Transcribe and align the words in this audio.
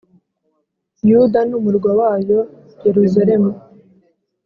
Yuda 1.09 1.39
n’umurwa 1.49 1.91
wayo, 1.99 2.39
Yeruzalemu 2.85 3.51